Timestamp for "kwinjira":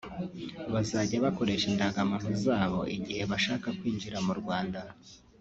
3.77-4.17